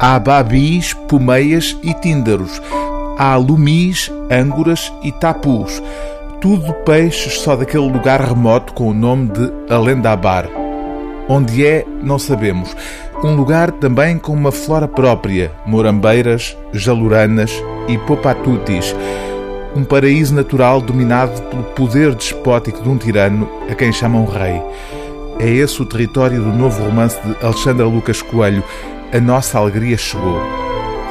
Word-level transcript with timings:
Há 0.00 0.16
babis, 0.20 0.94
pomeias 0.94 1.76
e 1.82 1.92
tíndaros. 1.92 2.62
Há 3.18 3.34
lumis, 3.34 4.12
ângoras 4.30 4.92
e 5.02 5.10
tapus. 5.10 5.82
Tudo 6.40 6.72
peixes 6.84 7.40
só 7.40 7.56
daquele 7.56 7.90
lugar 7.90 8.20
remoto 8.20 8.72
com 8.74 8.90
o 8.90 8.94
nome 8.94 9.28
de 9.28 9.52
Alendabar. 9.68 10.48
Onde 11.28 11.66
é, 11.66 11.84
não 12.00 12.16
sabemos. 12.16 12.76
Um 13.24 13.34
lugar 13.34 13.72
também 13.72 14.18
com 14.18 14.32
uma 14.32 14.52
flora 14.52 14.86
própria, 14.86 15.50
morambeiras, 15.66 16.56
jaluranas 16.72 17.52
e 17.88 17.98
popatutis. 17.98 18.94
Um 19.74 19.82
paraíso 19.82 20.32
natural 20.32 20.80
dominado 20.80 21.42
pelo 21.50 21.64
poder 21.64 22.14
despótico 22.14 22.80
de 22.82 22.88
um 22.88 22.96
tirano 22.96 23.48
a 23.68 23.74
quem 23.74 23.92
chamam 23.92 24.24
rei. 24.24 24.62
É 25.40 25.48
esse 25.48 25.82
o 25.82 25.86
território 25.86 26.40
do 26.40 26.52
novo 26.52 26.84
romance 26.84 27.18
de 27.20 27.44
Alexandra 27.44 27.84
Lucas 27.84 28.22
Coelho, 28.22 28.62
A 29.12 29.20
Nossa 29.20 29.58
Alegria 29.58 29.96
Chegou. 29.96 30.38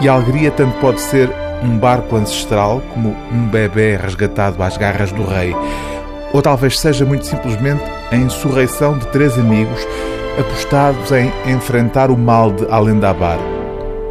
E 0.00 0.08
a 0.08 0.12
alegria 0.12 0.50
tanto 0.50 0.78
pode 0.80 1.00
ser 1.00 1.30
um 1.62 1.78
barco 1.78 2.14
ancestral 2.16 2.82
como 2.92 3.16
um 3.32 3.46
bebê 3.46 3.96
resgatado 3.96 4.62
às 4.62 4.76
garras 4.76 5.10
do 5.12 5.24
rei. 5.24 5.56
Ou 6.32 6.42
talvez 6.42 6.78
seja 6.78 7.06
muito 7.06 7.24
simplesmente 7.24 7.82
a 8.10 8.16
insurreição 8.16 8.98
de 8.98 9.06
três 9.06 9.38
amigos 9.38 9.86
apostados 10.38 11.10
em 11.10 11.32
enfrentar 11.50 12.10
o 12.10 12.18
mal 12.18 12.52
de 12.52 12.66
Alendabar. 12.70 13.38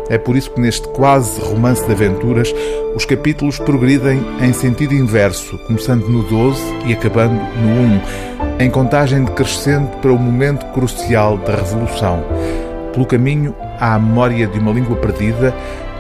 É 0.10 0.18
por 0.18 0.36
isso 0.36 0.50
que 0.52 0.62
neste 0.62 0.88
quase 0.88 1.40
romance 1.42 1.86
de 1.86 1.92
aventuras 1.92 2.52
os 2.96 3.06
capítulos 3.06 3.60
progridem 3.60 4.24
em 4.42 4.54
sentido 4.54 4.96
inverso, 4.96 5.60
começando 5.60 6.08
no 6.08 6.24
12 6.24 6.62
e 6.88 6.94
acabando 6.94 7.34
no 7.34 8.60
1, 8.60 8.62
em 8.62 8.70
contagem 8.72 9.24
decrescente 9.24 9.96
para 9.98 10.12
o 10.12 10.18
momento 10.18 10.66
crucial 10.74 11.38
da 11.38 11.56
Revolução. 11.56 12.24
Pelo 12.94 13.06
caminho, 13.06 13.54
a 13.80 13.98
memória 14.00 14.48
de 14.48 14.60
uma 14.60 14.72
língua 14.72 14.96
perdida, 14.96 15.54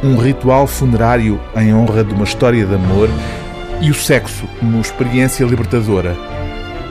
um 0.03 0.17
ritual 0.17 0.67
funerário 0.67 1.39
em 1.55 1.73
honra 1.73 2.03
de 2.03 2.13
uma 2.13 2.23
história 2.23 2.65
de 2.65 2.75
amor 2.75 3.09
e 3.81 3.89
o 3.89 3.93
sexo 3.93 4.47
como 4.59 4.79
experiência 4.79 5.45
libertadora. 5.45 6.15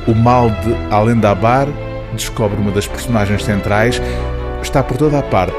O 0.07 0.15
mal 0.15 0.51
de 0.51 0.75
Alendabar 0.91 1.67
descobre 2.13 2.61
uma 2.61 2.71
das 2.71 2.87
personagens 2.87 3.45
centrais, 3.45 4.01
está 4.63 4.83
por 4.83 4.97
toda 4.97 5.19
a 5.19 5.23
parte, 5.23 5.57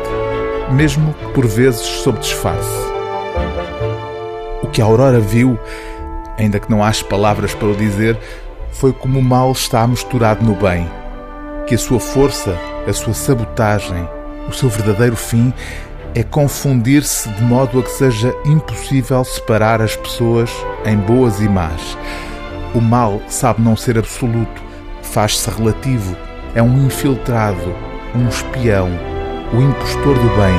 mesmo 0.72 1.14
por 1.34 1.46
vezes 1.46 1.82
sob 1.82 2.20
disfarce. 2.20 2.86
O 4.62 4.68
que 4.68 4.82
a 4.82 4.86
Aurora 4.86 5.20
viu, 5.20 5.60
ainda 6.38 6.60
que 6.60 6.70
não 6.70 6.84
haja 6.84 7.04
palavras 7.06 7.54
para 7.54 7.68
o 7.68 7.76
dizer, 7.76 8.18
foi 8.72 8.92
como 8.92 9.20
o 9.20 9.24
mal 9.24 9.52
está 9.52 9.86
misturado 9.88 10.46
no 10.46 10.56
bem, 10.56 10.90
que 11.68 11.76
a 11.76 11.78
sua 11.78 12.00
força, 12.00 12.58
a 12.88 12.94
sua 12.94 13.14
sabotagem, 13.14 14.08
o 14.48 14.54
seu 14.54 14.70
verdadeiro 14.70 15.16
fim 15.16 15.54
é 16.14 16.24
confundir-se 16.24 17.28
de 17.30 17.44
modo 17.44 17.80
a 17.80 17.84
que 17.84 17.92
seja 17.92 18.34
impossível 18.46 19.24
separar 19.26 19.82
as 19.82 19.96
pessoas 19.96 20.50
em 20.86 20.96
boas 20.98 21.42
e 21.42 21.50
más. 21.50 21.98
O 22.74 22.80
mal 22.80 23.22
sabe 23.28 23.62
não 23.62 23.76
ser 23.76 23.98
absoluto, 23.98 24.64
faz-se 25.02 25.50
relativo, 25.50 26.16
é 26.54 26.62
um 26.62 26.86
infiltrado, 26.86 27.76
um 28.16 28.30
espião, 28.30 28.90
o 29.54 29.62
impostor 29.62 30.14
do 30.14 30.30
bem. 30.30 30.56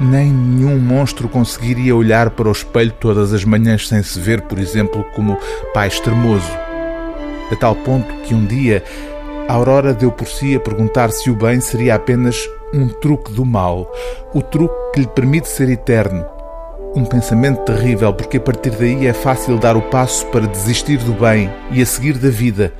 Nem 0.00 0.32
nenhum 0.32 0.78
monstro 0.78 1.28
conseguiria 1.28 1.94
olhar 1.94 2.30
para 2.30 2.48
o 2.48 2.52
espelho 2.52 2.92
todas 2.92 3.32
as 3.32 3.44
manhãs 3.44 3.86
sem 3.86 4.02
se 4.02 4.18
ver, 4.18 4.42
por 4.42 4.58
exemplo, 4.58 5.04
como 5.14 5.38
pai 5.72 5.88
extremoso. 5.88 6.50
A 7.52 7.56
tal 7.56 7.76
ponto 7.76 8.12
que 8.22 8.34
um 8.34 8.46
dia 8.46 8.82
Aurora 9.48 9.92
deu 9.92 10.10
por 10.10 10.26
si 10.26 10.54
a 10.54 10.60
perguntar 10.60 11.10
se 11.10 11.30
o 11.30 11.34
bem 11.34 11.60
seria 11.60 11.94
apenas 11.94 12.48
um 12.72 12.88
truque 12.88 13.30
do 13.32 13.44
mal, 13.44 13.92
o 14.32 14.40
truque 14.40 14.74
que 14.92 15.00
lhe 15.00 15.06
permite 15.06 15.48
ser 15.48 15.68
eterno. 15.68 16.24
Um 16.96 17.04
pensamento 17.04 17.62
terrível, 17.64 18.12
porque 18.14 18.38
a 18.38 18.40
partir 18.40 18.70
daí 18.70 19.06
é 19.06 19.12
fácil 19.12 19.58
dar 19.58 19.76
o 19.76 19.82
passo 19.82 20.26
para 20.28 20.46
desistir 20.46 20.98
do 20.98 21.12
bem 21.12 21.50
e 21.70 21.82
a 21.82 21.86
seguir 21.86 22.16
da 22.16 22.30
vida. 22.30 22.72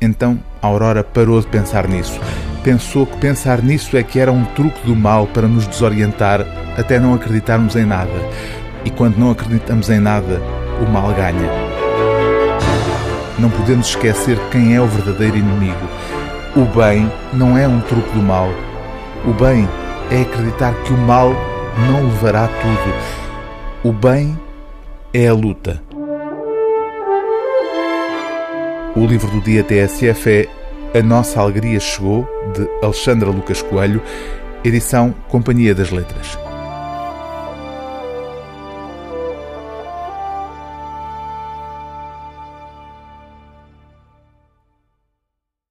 Então 0.00 0.38
Aurora 0.62 1.04
parou 1.04 1.40
de 1.40 1.46
pensar 1.46 1.86
nisso. 1.86 2.18
Pensou 2.64 3.04
que 3.04 3.18
pensar 3.18 3.62
nisso 3.62 3.96
é 3.96 4.02
que 4.02 4.18
era 4.18 4.32
um 4.32 4.44
truque 4.44 4.86
do 4.86 4.96
mal 4.96 5.26
para 5.26 5.46
nos 5.46 5.66
desorientar 5.66 6.46
até 6.76 6.98
não 6.98 7.14
acreditarmos 7.14 7.76
em 7.76 7.84
nada. 7.84 8.10
E 8.84 8.90
quando 8.90 9.18
não 9.18 9.30
acreditamos 9.30 9.90
em 9.90 10.00
nada, 10.00 10.40
o 10.80 10.90
mal 10.90 11.12
ganha. 11.12 11.61
Não 13.42 13.50
podemos 13.50 13.88
esquecer 13.88 14.38
quem 14.52 14.76
é 14.76 14.80
o 14.80 14.86
verdadeiro 14.86 15.36
inimigo. 15.36 15.88
O 16.54 16.64
bem 16.78 17.10
não 17.32 17.58
é 17.58 17.66
um 17.66 17.80
truque 17.80 18.08
do 18.12 18.22
mal. 18.22 18.48
O 19.26 19.32
bem 19.32 19.68
é 20.12 20.22
acreditar 20.22 20.72
que 20.84 20.92
o 20.92 20.96
mal 20.96 21.34
não 21.90 22.04
levará 22.04 22.46
tudo. 22.46 22.94
O 23.82 23.92
bem 23.92 24.38
é 25.12 25.26
a 25.26 25.34
luta. 25.34 25.82
O 28.94 29.04
livro 29.04 29.28
do 29.32 29.40
dia 29.40 29.64
TSF 29.64 30.48
é 30.94 31.00
A 31.00 31.02
Nossa 31.02 31.40
Alegria 31.40 31.80
Chegou, 31.80 32.24
de 32.54 32.68
Alexandra 32.80 33.28
Lucas 33.28 33.60
Coelho, 33.60 34.00
edição 34.62 35.12
Companhia 35.28 35.74
das 35.74 35.90
Letras. 35.90 36.41